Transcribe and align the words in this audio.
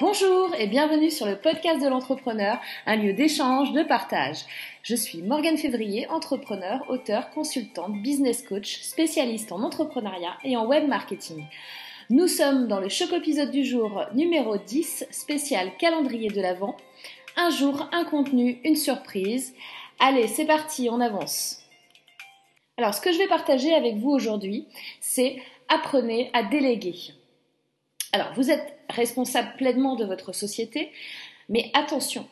Bonjour 0.00 0.54
et 0.58 0.66
bienvenue 0.66 1.10
sur 1.10 1.26
le 1.26 1.36
podcast 1.36 1.82
de 1.82 1.86
l'entrepreneur, 1.86 2.58
un 2.86 2.96
lieu 2.96 3.12
d'échange, 3.12 3.72
de 3.72 3.82
partage. 3.82 4.46
Je 4.82 4.96
suis 4.96 5.20
Morgane 5.20 5.58
Février, 5.58 6.08
entrepreneur, 6.08 6.82
auteur, 6.88 7.28
consultante, 7.32 8.00
business 8.00 8.40
coach, 8.40 8.80
spécialiste 8.80 9.52
en 9.52 9.62
entrepreneuriat 9.62 10.38
et 10.42 10.56
en 10.56 10.66
web 10.66 10.88
marketing. 10.88 11.44
Nous 12.08 12.28
sommes 12.28 12.66
dans 12.66 12.80
le 12.80 12.88
choc 12.88 13.12
épisode 13.12 13.50
du 13.50 13.62
jour 13.62 14.06
numéro 14.14 14.56
10, 14.56 15.04
spécial 15.10 15.76
calendrier 15.76 16.30
de 16.30 16.40
l'Avent. 16.40 16.78
Un 17.36 17.50
jour, 17.50 17.86
un 17.92 18.04
contenu, 18.04 18.58
une 18.64 18.76
surprise. 18.76 19.52
Allez, 19.98 20.28
c'est 20.28 20.46
parti, 20.46 20.88
on 20.90 21.02
avance. 21.02 21.62
Alors, 22.78 22.94
ce 22.94 23.02
que 23.02 23.12
je 23.12 23.18
vais 23.18 23.28
partager 23.28 23.74
avec 23.74 23.96
vous 23.96 24.12
aujourd'hui, 24.12 24.66
c'est 24.98 25.42
apprenez 25.68 26.30
à 26.32 26.42
déléguer. 26.42 27.19
Alors, 28.12 28.32
vous 28.34 28.50
êtes 28.50 28.76
responsable 28.88 29.56
pleinement 29.56 29.96
de 29.96 30.04
votre 30.04 30.32
société, 30.32 30.90
mais 31.48 31.70
attention, 31.74 32.26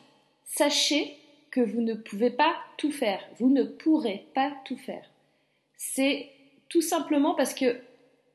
sachez 0.45 1.15
que 1.51 1.61
vous 1.61 1.81
ne 1.81 1.93
pouvez 1.93 2.29
pas 2.29 2.55
tout 2.77 2.91
faire, 2.91 3.21
vous 3.39 3.49
ne 3.49 3.63
pourrez 3.63 4.25
pas 4.33 4.51
tout 4.65 4.77
faire. 4.77 5.09
C'est 5.77 6.29
tout 6.67 6.81
simplement 6.81 7.33
parce 7.33 7.53
que 7.53 7.81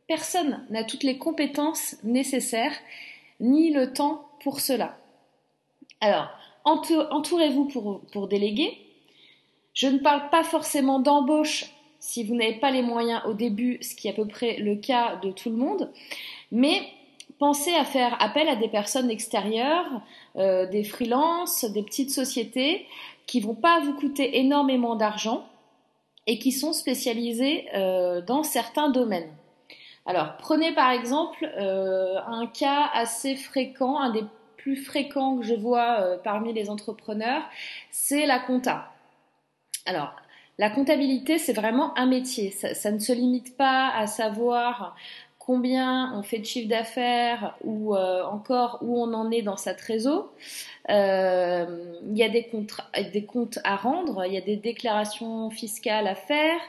personne 0.09 0.65
n'a 0.71 0.85
toutes 0.85 1.03
les 1.03 1.19
compétences 1.19 1.97
nécessaires 2.03 2.77
ni 3.41 3.71
le 3.71 3.93
temps 3.93 4.29
pour 4.41 4.61
cela. 4.61 4.97
Alors, 6.01 6.29
entourez-vous 6.65 7.67
pour, 7.67 8.29
déléguer. 8.29 8.79
Je 9.75 9.87
ne 9.87 9.99
parle 9.99 10.31
pas 10.31 10.45
forcément 10.45 11.01
d'embauche 11.01 11.67
si 11.99 12.25
vous 12.25 12.35
n'avez 12.35 12.57
pas 12.57 12.71
les 12.71 12.83
moyens 12.83 13.23
au 13.27 13.33
début, 13.33 13.79
ce 13.81 13.95
qui 13.95 14.09
est 14.09 14.11
à 14.11 14.15
peu 14.15 14.27
près 14.27 14.57
le 14.59 14.77
cas 14.77 15.17
de 15.17 15.31
tout 15.31 15.49
le 15.49 15.57
monde, 15.57 15.91
mais 16.53 16.83
pensez 17.39 17.75
à 17.75 17.85
faire 17.85 18.17
appel 18.23 18.49
à 18.49 18.57
des 18.57 18.69
personnes 18.69 19.11
extérieures, 19.11 20.03
euh, 20.37 20.67
des 20.67 20.85
freelances, 20.85 21.65
des 21.65 21.83
petites 21.83 22.11
sociétés 22.11 22.87
qui 23.27 23.41
vont 23.41 23.55
pas 23.55 23.81
vous 23.81 23.95
coûter 23.95 24.39
énormément 24.39 24.97
d'argent 24.97 25.47
et 26.27 26.39
qui 26.39 26.53
sont 26.53 26.73
spécialisées 26.73 27.67
euh, 27.75 28.21
dans 28.21 28.43
certains 28.43 28.89
domaines. 28.89 29.31
Alors, 30.07 30.37
prenez 30.39 30.73
par 30.73 30.91
exemple 30.91 31.45
euh, 31.59 32.19
un 32.27 32.47
cas 32.47 32.91
assez 32.93 33.37
fréquent, 33.37 33.99
un 33.99 34.11
des 34.11 34.25
plus 34.57 34.77
fréquents 34.77 35.37
que 35.37 35.43
je 35.43 35.55
vois 35.55 36.19
parmi 36.25 36.55
les 36.55 36.71
entrepreneurs, 36.71 37.43
c'est 37.91 38.25
la 38.25 38.39
compta. 38.39 38.91
Alors, 39.85 40.15
la 40.59 40.71
comptabilité, 40.71 41.39
c'est 41.39 41.53
vraiment 41.53 41.97
un 41.99 42.07
métier. 42.07 42.51
Ça, 42.51 42.91
ne 42.91 42.99
se 42.99 43.13
limite 43.13 43.57
pas 43.57 43.91
à 43.91 44.07
savoir 44.07 44.95
combien 45.45 46.13
on 46.15 46.23
fait 46.23 46.39
de 46.39 46.45
chiffre 46.45 46.69
d'affaires 46.69 47.57
ou 47.63 47.95
euh, 47.95 48.25
encore 48.25 48.79
où 48.81 48.99
on 49.01 49.13
en 49.13 49.31
est 49.31 49.43
dans 49.43 49.57
sa 49.57 49.75
trésor. 49.75 50.33
Euh, 50.91 51.95
il 52.11 52.17
y 52.17 52.23
a 52.23 52.29
des, 52.29 52.45
comptes 52.45 53.59
à 53.65 53.77
rendre, 53.77 54.25
il 54.27 54.33
y 54.33 54.39
a 54.39 54.41
des 54.41 54.57
déclarations 54.57 55.51
fiscales 55.51 56.07
à 56.07 56.15
faire, 56.15 56.61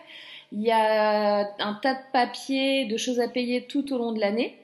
il 0.51 0.61
y 0.61 0.71
a 0.71 1.47
un 1.59 1.73
tas 1.75 1.93
de 1.95 2.11
papiers, 2.11 2.85
de 2.85 2.97
choses 2.97 3.19
à 3.19 3.27
payer 3.27 3.65
tout 3.65 3.93
au 3.93 3.97
long 3.97 4.11
de 4.11 4.19
l'année. 4.19 4.57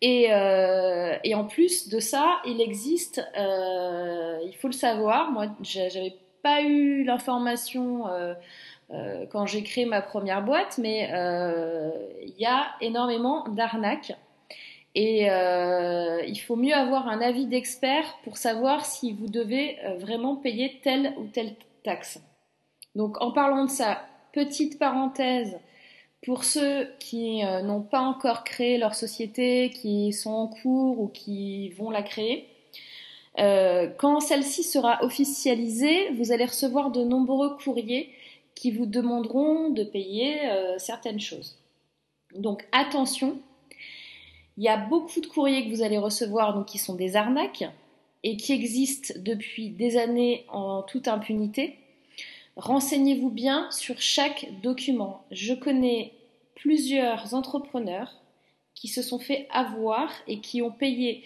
Et, 0.00 0.32
euh, 0.32 1.16
et, 1.22 1.36
en 1.36 1.44
plus 1.44 1.88
de 1.88 2.00
ça, 2.00 2.40
il 2.44 2.60
existe, 2.60 3.24
il 3.36 4.54
faut 4.60 4.66
le 4.66 4.72
savoir, 4.72 5.30
moi 5.30 5.46
j'avais 5.62 6.16
pas 6.42 6.62
eu 6.62 7.04
l'information 7.04 8.06
euh, 8.92 8.96
euh, 9.22 9.26
quand 9.30 9.46
j'ai 9.46 9.62
créé 9.62 9.84
ma 9.84 10.02
première 10.02 10.42
boîte, 10.42 10.78
mais 10.78 11.10
euh, 11.12 11.90
il 12.22 12.34
y 12.38 12.46
a 12.46 12.66
énormément 12.80 13.48
d'arnaques. 13.48 14.12
Et 14.94 15.22
il 15.24 16.36
faut 16.46 16.56
mieux 16.56 16.74
avoir 16.74 17.08
un 17.08 17.22
avis 17.22 17.46
d'expert 17.46 18.18
pour 18.24 18.36
savoir 18.36 18.84
si 18.84 19.14
vous 19.14 19.26
devez 19.26 19.78
vraiment 20.00 20.36
payer 20.36 20.80
telle 20.82 21.14
ou 21.16 21.24
telle 21.28 21.54
taxe. 21.82 22.20
Donc 22.94 23.18
en 23.22 23.32
parlant 23.32 23.64
de 23.64 23.70
ça, 23.70 24.02
petite 24.34 24.78
parenthèse, 24.78 25.58
pour 26.26 26.44
ceux 26.44 26.90
qui 26.98 27.42
n'ont 27.42 27.80
pas 27.80 28.00
encore 28.00 28.44
créé 28.44 28.76
leur 28.76 28.94
société, 28.94 29.70
qui 29.70 30.12
sont 30.12 30.30
en 30.30 30.48
cours 30.48 31.00
ou 31.00 31.08
qui 31.08 31.70
vont 31.70 31.88
la 31.88 32.02
créer, 32.02 32.52
euh, 33.38 33.88
quand 33.98 34.20
celle-ci 34.20 34.62
sera 34.62 35.02
officialisée, 35.02 36.10
vous 36.10 36.32
allez 36.32 36.44
recevoir 36.44 36.90
de 36.90 37.02
nombreux 37.02 37.56
courriers 37.56 38.10
qui 38.54 38.70
vous 38.70 38.86
demanderont 38.86 39.70
de 39.70 39.84
payer 39.84 40.48
euh, 40.50 40.78
certaines 40.78 41.20
choses. 41.20 41.58
Donc 42.34 42.66
attention, 42.72 43.40
il 44.56 44.64
y 44.64 44.68
a 44.68 44.76
beaucoup 44.76 45.20
de 45.20 45.26
courriers 45.26 45.64
que 45.64 45.74
vous 45.74 45.82
allez 45.82 45.98
recevoir 45.98 46.54
donc 46.54 46.66
qui 46.66 46.78
sont 46.78 46.94
des 46.94 47.16
arnaques 47.16 47.64
et 48.22 48.36
qui 48.36 48.52
existent 48.52 49.14
depuis 49.18 49.70
des 49.70 49.96
années 49.96 50.44
en 50.48 50.82
toute 50.82 51.08
impunité. 51.08 51.78
Renseignez-vous 52.56 53.30
bien 53.30 53.70
sur 53.70 54.00
chaque 54.00 54.46
document. 54.62 55.24
Je 55.30 55.54
connais 55.54 56.12
plusieurs 56.54 57.34
entrepreneurs 57.34 58.20
qui 58.74 58.88
se 58.88 59.02
sont 59.02 59.18
fait 59.18 59.48
avoir 59.50 60.12
et 60.28 60.40
qui 60.40 60.62
ont 60.62 60.70
payé 60.70 61.24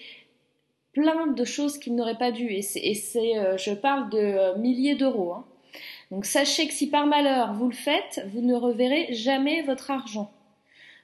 plein 0.93 1.27
de 1.27 1.45
choses 1.45 1.79
qu'il 1.79 1.95
n'aurait 1.95 2.19
pas 2.19 2.33
dû. 2.33 2.51
Et 2.53 2.63
c'est, 2.63 3.37
euh, 3.37 3.59
je 3.59 3.73
parle 3.73 4.09
de 4.11 4.19
euh, 4.19 4.57
milliers 4.57 4.95
d'euros. 4.95 5.35
Hein. 5.35 5.45
Donc 6.11 6.25
sachez 6.25 6.67
que 6.67 6.73
si 6.73 6.89
par 6.89 7.07
malheur 7.07 7.53
vous 7.55 7.69
le 7.69 7.75
faites, 7.75 8.25
vous 8.33 8.41
ne 8.41 8.55
reverrez 8.55 9.13
jamais 9.13 9.63
votre 9.63 9.91
argent. 9.91 10.31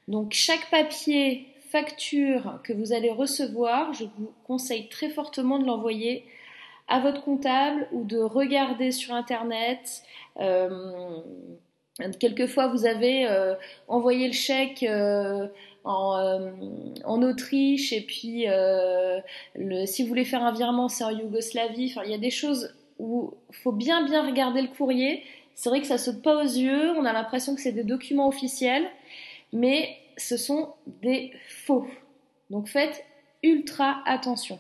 Donc 0.09 0.33
chaque 0.33 0.71
papier, 0.71 1.47
facture 1.71 2.61
que 2.65 2.73
vous 2.73 2.93
allez 2.93 3.11
recevoir, 3.11 3.95
je 3.95 4.05
vous 4.05 4.33
conseille 4.45 4.89
très 4.89 5.09
fortement 5.09 5.59
de 5.59 5.65
l'envoyer 5.65 6.27
à 6.89 7.01
votre 7.01 7.23
comptable 7.23 7.89
ou 7.93 8.05
de 8.05 8.19
regarder 8.19 8.91
sur 8.91 9.15
Internet. 9.15 10.03
Euh, 10.39 11.19
quelquefois, 12.19 12.69
vous 12.69 12.85
avez 12.85 13.27
envoyé 13.89 14.27
le 14.27 14.35
chèque 14.35 14.83
euh, 14.83 15.49
en, 17.05 17.23
Autriche 17.23 17.93
et 17.93 18.01
puis 18.01 18.49
euh, 18.49 19.21
si 19.87 20.03
vous 20.03 20.09
voulez 20.09 20.25
faire 20.25 20.43
un 20.43 20.53
virement 20.53 20.89
c'est 20.89 21.05
en 21.05 21.11
Yougoslavie. 21.11 21.91
Enfin, 21.91 22.03
il 22.05 22.11
y 22.11 22.15
a 22.15 22.19
des 22.19 22.31
choses 22.31 22.75
où 23.03 23.35
il 23.51 23.57
faut 23.57 23.73
bien 23.73 24.05
bien 24.05 24.25
regarder 24.25 24.63
le 24.63 24.69
courrier. 24.69 25.25
C'est 25.55 25.69
vrai 25.69 25.81
que 25.81 25.87
ça 25.87 25.99
saute 25.99 26.23
pas 26.23 26.37
aux 26.37 26.47
yeux, 26.47 26.93
on 26.93 27.05
a 27.05 27.13
l'impression 27.13 27.55
que 27.55 27.61
c'est 27.61 27.73
des 27.73 27.85
documents 27.85 28.29
officiels, 28.29 28.89
mais 29.53 29.97
ce 30.17 30.37
sont 30.37 30.73
des 31.03 31.33
faux. 31.49 31.87
Donc 32.49 32.69
faites 32.69 33.05
ultra 33.43 34.03
attention. 34.07 34.59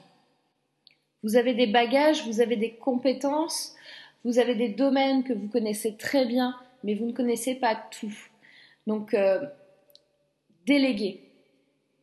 Vous 1.23 1.37
avez 1.37 1.55
des 1.55 1.69
bagages, 1.69 2.27
vous 2.27 2.41
avez 2.41 2.57
des 2.57 2.73
compétences, 2.73 3.77
vous 4.25 4.41
avez 4.41 4.57
des 4.57 4.69
domaines 4.69 5.23
que 5.23 5.33
vous 5.33 5.49
connaissez 5.49 5.97
très 5.97 6.27
bien, 6.27 6.57
mais 6.83 6.95
vous 6.95 7.07
ne 7.07 7.13
connaissez 7.13 7.55
pas 7.55 7.77
tout. 7.77 8.13
Donc 8.89 9.15
euh, 9.15 9.41
déléguer. 10.67 11.21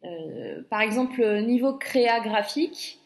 Euh, 0.05 0.63
par 0.69 0.79
exemple, 0.79 1.21
niveau 1.41 1.73
créa 1.73 2.21
graphique, 2.21 2.99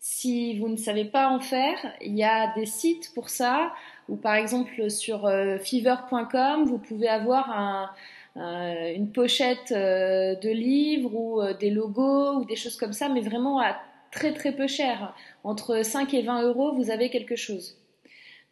si 0.00 0.58
vous 0.58 0.68
ne 0.68 0.76
savez 0.76 1.04
pas 1.04 1.28
en 1.28 1.40
faire, 1.40 1.76
il 2.00 2.16
y 2.16 2.24
a 2.24 2.54
des 2.54 2.66
sites 2.66 3.12
pour 3.14 3.28
ça, 3.28 3.72
ou 4.08 4.16
par 4.16 4.34
exemple 4.34 4.90
sur 4.90 5.26
euh, 5.26 5.58
fever.com, 5.58 6.64
vous 6.64 6.78
pouvez 6.78 7.08
avoir 7.08 7.94
une 8.36 9.10
pochette 9.10 9.72
euh, 9.72 10.36
de 10.36 10.48
livres 10.48 11.12
ou 11.12 11.42
des 11.58 11.70
logos 11.70 12.36
ou 12.36 12.44
des 12.44 12.54
choses 12.54 12.76
comme 12.76 12.92
ça, 12.92 13.08
mais 13.08 13.20
vraiment 13.20 13.60
à 13.60 13.76
très 14.12 14.32
très 14.32 14.52
peu 14.52 14.68
cher. 14.68 15.14
Entre 15.42 15.84
5 15.84 16.14
et 16.14 16.22
20 16.22 16.42
euros, 16.42 16.72
vous 16.72 16.90
avez 16.90 17.10
quelque 17.10 17.34
chose. 17.34 17.76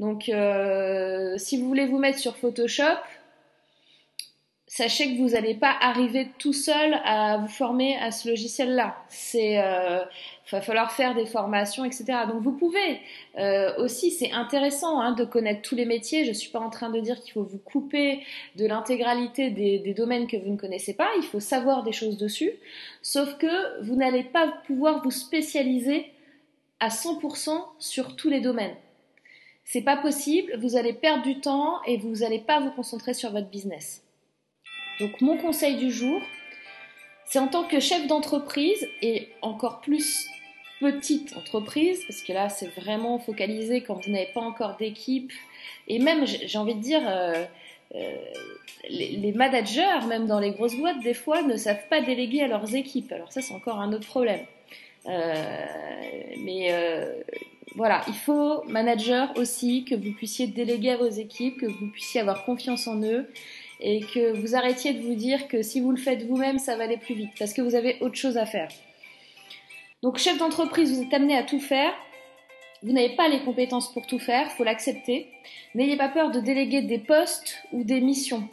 Donc, 0.01 0.25
si 0.25 1.57
vous 1.59 1.69
voulez 1.69 1.87
vous 1.87 1.99
mettre 1.99 2.19
sur 2.19 2.37
Photoshop, 2.37 2.99
sachez 4.67 5.15
que 5.15 5.23
vous 5.23 5.31
n'allez 5.31 5.55
pas 5.55 5.75
arriver 5.81 6.29
tout 6.39 6.53
seul 6.53 7.01
à 7.05 7.39
vous 7.39 7.47
former 7.47 7.97
à 7.99 8.11
ce 8.11 8.29
logiciel-là. 8.29 8.97
C'est, 9.09 9.63
euh, 9.63 10.01
va 10.51 10.61
falloir 10.61 10.93
faire 10.93 11.15
des 11.15 11.27
formations, 11.27 11.85
etc. 11.85 12.05
Donc 12.29 12.43
vous 12.43 12.53
pouvez 12.53 13.01
euh, 13.39 13.77
aussi, 13.79 14.11
c'est 14.11 14.33
intéressant 14.33 15.01
hein, 15.01 15.13
de 15.13 15.25
connaître 15.25 15.63
tous 15.63 15.77
les 15.77 15.85
métiers. 15.85 16.25
Je 16.25 16.33
suis 16.33 16.51
pas 16.51 16.59
en 16.59 16.71
train 16.71 16.91
de 16.91 16.99
dire 17.01 17.21
qu'il 17.21 17.33
faut 17.33 17.45
vous 17.45 17.59
couper 17.59 18.21
de 18.57 18.67
l'intégralité 18.67 19.51
des, 19.51 19.79
des, 19.79 19.95
domaines 19.95 20.27
que 20.27 20.37
vous 20.37 20.51
ne 20.51 20.57
connaissez 20.57 20.95
pas. 20.95 21.09
Il 21.19 21.25
faut 21.25 21.41
savoir 21.41 21.85
des 21.85 21.93
choses 21.93 22.17
dessus. 22.17 22.51
Sauf 23.03 23.39
que 23.39 23.83
vous 23.85 23.95
n'allez 23.95 24.25
pas 24.25 24.49
pouvoir 24.67 25.01
vous 25.03 25.13
spécialiser 25.13 26.13
à 26.81 26.89
100% 26.89 27.51
sur 27.79 28.17
tous 28.17 28.29
les 28.29 28.41
domaines. 28.41 28.75
C'est 29.65 29.83
pas 29.83 29.97
possible. 29.97 30.57
Vous 30.59 30.77
allez 30.77 30.93
perdre 30.93 31.23
du 31.23 31.41
temps 31.41 31.83
et 31.87 31.97
vous 31.99 32.17
n'allez 32.17 32.41
pas 32.41 32.61
vous 32.61 32.71
concentrer 32.71 33.15
sur 33.15 33.31
votre 33.31 33.49
business. 33.49 34.06
Donc 35.01 35.21
mon 35.21 35.37
conseil 35.37 35.77
du 35.77 35.91
jour, 35.91 36.21
c'est 37.27 37.39
en 37.39 37.49
tant 37.49 37.65
que 37.65 37.81
chef 37.81 38.07
d'entreprise 38.07 38.89
et 39.03 39.29
encore 39.43 39.81
plus 39.81 40.29
petite 40.81 41.37
entreprise, 41.37 42.03
parce 42.07 42.23
que 42.23 42.33
là 42.33 42.49
c'est 42.49 42.69
vraiment 42.69 43.19
focalisé 43.19 43.83
quand 43.83 43.95
vous 43.95 44.11
n'avez 44.11 44.31
pas 44.33 44.41
encore 44.41 44.77
d'équipe, 44.77 45.33
et 45.89 45.99
même 45.99 46.27
j'ai 46.27 46.59
envie 46.59 46.75
de 46.75 46.81
dire, 46.81 47.03
euh, 47.07 47.45
euh, 47.95 48.17
les, 48.91 49.33
managers, 49.33 50.07
même 50.09 50.27
dans 50.27 50.39
les 50.39 50.51
grosses 50.51 50.77
boîtes, 50.77 51.01
des 51.01 51.15
fois 51.15 51.43
ne 51.43 51.57
savent 51.57 51.89
pas 51.89 52.01
déléguer 52.01 52.43
à 52.43 52.47
leurs 52.47 52.75
équipes. 52.75 53.11
Alors 53.13 53.33
ça 53.33 53.41
c'est 53.41 53.55
encore 53.55 53.81
un 53.81 53.93
autre 53.93 54.07
problème. 54.07 54.45
mais 55.07 56.71
voilà, 57.75 58.03
il 58.09 58.15
faut, 58.15 58.63
manager 58.65 59.37
aussi, 59.37 59.85
que 59.85 59.95
vous 59.95 60.13
puissiez 60.13 60.47
déléguer 60.47 60.93
à 60.93 60.97
vos 60.97 61.11
équipes, 61.11 61.59
que 61.59 61.67
vous 61.67 61.89
puissiez 61.89 62.23
avoir 62.23 62.45
confiance 62.47 62.87
en 62.87 63.03
eux 63.03 63.29
et 63.81 64.01
que 64.01 64.33
vous 64.33 64.55
arrêtiez 64.55 64.95
de 64.95 65.03
vous 65.03 65.15
dire 65.15 65.49
que 65.49 65.63
si 65.63 65.81
vous 65.81 65.91
le 65.91 65.97
faites 65.97 66.27
vous-même, 66.27 66.59
ça 66.59 66.77
va 66.77 66.85
aller 66.85 66.97
plus 66.97 67.15
vite 67.15 67.33
parce 67.39 67.53
que 67.53 67.63
vous 67.63 67.75
avez 67.75 67.99
autre 68.01 68.17
chose 68.17 68.37
à 68.37 68.47
faire. 68.47 68.69
Donc, 70.03 70.19
chef 70.19 70.39
d'entreprise, 70.39 70.95
vous 70.95 71.03
êtes 71.03 71.15
amené 71.15 71.37
à 71.37 71.43
tout 71.43 71.61
faire. 71.61 71.93
Vous 72.83 72.93
n'avez 72.93 73.17
pas 73.17 73.29
les 73.29 73.41
compétences 73.41 73.93
pour 73.93 74.07
tout 74.07 74.19
faire, 74.19 74.51
faut 74.53 74.65
l'accepter. 74.65 75.29
N'ayez 75.75 75.97
pas 75.97 76.09
peur 76.09 76.31
de 76.31 76.41
déléguer 76.41 76.83
des 76.83 76.99
postes 76.99 77.63
ou 77.73 77.85
des 77.85 78.01
missions. 78.01 78.49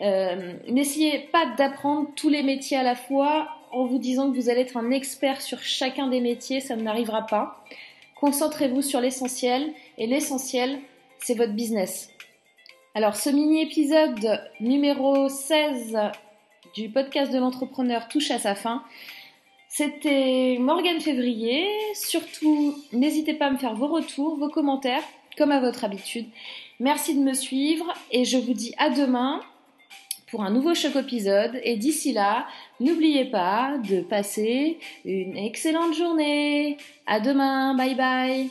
Euh, 0.00 0.54
n'essayez 0.68 1.20
pas 1.32 1.46
d'apprendre 1.56 2.10
tous 2.16 2.28
les 2.28 2.42
métiers 2.42 2.76
à 2.76 2.82
la 2.82 2.94
fois 2.94 3.48
en 3.72 3.84
vous 3.84 3.98
disant 3.98 4.30
que 4.30 4.36
vous 4.36 4.48
allez 4.48 4.60
être 4.60 4.76
un 4.76 4.90
expert 4.90 5.40
sur 5.42 5.60
chacun 5.62 6.06
des 6.06 6.20
métiers, 6.20 6.60
ça 6.60 6.76
n'arrivera 6.76 7.26
pas. 7.26 7.64
Concentrez-vous 8.14 8.82
sur 8.82 9.00
l'essentiel 9.00 9.72
et 9.98 10.06
l'essentiel, 10.06 10.78
c'est 11.18 11.34
votre 11.34 11.52
business. 11.52 12.15
Alors 12.96 13.14
ce 13.14 13.28
mini-épisode 13.28 14.40
numéro 14.58 15.28
16 15.28 15.98
du 16.74 16.88
podcast 16.88 17.30
de 17.30 17.36
l'entrepreneur 17.36 18.08
touche 18.08 18.30
à 18.30 18.38
sa 18.38 18.54
fin. 18.54 18.82
C'était 19.68 20.56
Morgane 20.58 21.02
Février. 21.02 21.68
Surtout, 21.92 22.74
n'hésitez 22.94 23.34
pas 23.34 23.48
à 23.48 23.50
me 23.50 23.58
faire 23.58 23.74
vos 23.74 23.88
retours, 23.88 24.38
vos 24.38 24.48
commentaires, 24.48 25.02
comme 25.36 25.52
à 25.52 25.60
votre 25.60 25.84
habitude. 25.84 26.24
Merci 26.80 27.14
de 27.14 27.20
me 27.20 27.34
suivre 27.34 27.92
et 28.12 28.24
je 28.24 28.38
vous 28.38 28.54
dis 28.54 28.72
à 28.78 28.88
demain 28.88 29.42
pour 30.30 30.42
un 30.42 30.50
nouveau 30.50 30.74
choc 30.74 30.96
épisode. 30.96 31.60
Et 31.64 31.76
d'ici 31.76 32.14
là, 32.14 32.46
n'oubliez 32.80 33.26
pas 33.26 33.76
de 33.76 34.00
passer 34.00 34.78
une 35.04 35.36
excellente 35.36 35.92
journée. 35.94 36.78
À 37.06 37.20
demain. 37.20 37.74
Bye 37.74 37.94
bye. 37.94 38.50